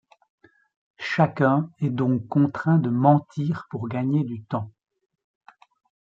[0.97, 4.71] Chacun est donc contraint de mentir pour gagner du temps.